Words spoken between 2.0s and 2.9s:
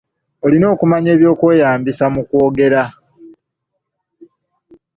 mu kwogera.